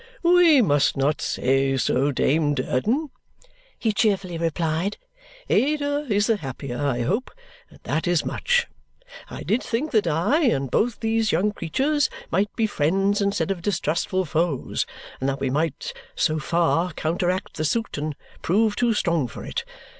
"We 0.23 0.63
must 0.63 0.97
not 0.97 1.21
say 1.21 1.77
so, 1.77 2.11
Dame 2.11 2.55
Durden," 2.55 3.11
he 3.77 3.93
cheerfully 3.93 4.35
replied; 4.39 4.97
"Ada 5.47 6.07
is 6.09 6.25
the 6.25 6.37
happier, 6.37 6.75
I 6.83 7.03
hope, 7.03 7.29
and 7.69 7.77
that 7.83 8.07
is 8.07 8.25
much. 8.25 8.65
I 9.29 9.43
did 9.43 9.61
think 9.61 9.91
that 9.91 10.07
I 10.07 10.41
and 10.45 10.71
both 10.71 11.01
these 11.01 11.31
young 11.31 11.51
creatures 11.51 12.09
might 12.31 12.49
be 12.55 12.65
friends 12.65 13.21
instead 13.21 13.51
of 13.51 13.61
distrustful 13.61 14.25
foes 14.25 14.87
and 15.19 15.29
that 15.29 15.39
we 15.39 15.51
might 15.51 15.93
so 16.15 16.39
far 16.39 16.93
counter 16.93 17.29
act 17.29 17.57
the 17.57 17.63
suit 17.63 17.95
and 17.99 18.15
prove 18.41 18.75
too 18.75 18.95
strong 18.95 19.27
for 19.27 19.45
it. 19.45 19.63